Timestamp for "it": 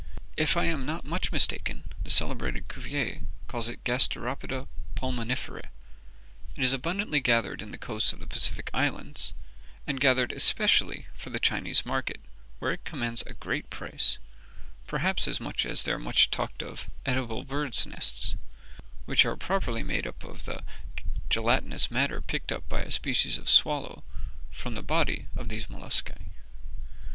3.69-3.83, 6.57-6.63, 12.71-12.83